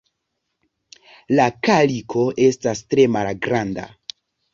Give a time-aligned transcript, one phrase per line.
[1.39, 3.85] La kaliko estas tre malgranda.